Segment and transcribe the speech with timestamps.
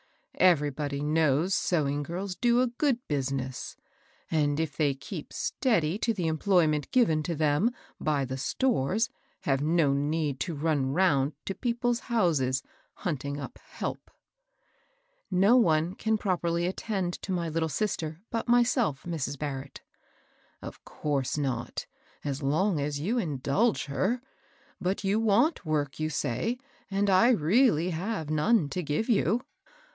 [0.39, 3.75] Everybody knows sewing girls do a good business,
[4.31, 9.11] and, if they keep steady to the employment given to them by the stores,
[9.41, 12.63] have no need to run round to people's houses
[13.05, 14.13] hunting up help." ^^^
[15.29, 19.37] No one can attend properly to my little sister but myself, Mrs.
[19.37, 19.81] Barrett."
[20.63, 21.85] ^^ Of course not,
[22.23, 24.23] as long as you indulge her.
[24.81, 26.57] But you want work, you say,
[26.89, 29.43] and I really have none to give you.